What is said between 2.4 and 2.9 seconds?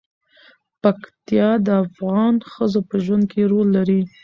ښځو